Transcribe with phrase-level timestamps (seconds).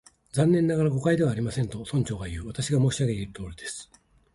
[0.33, 2.47] 「残念ながら、誤解ではありません」と、村長がいう。
[2.49, 3.87] 「私が申し上げているとおりです」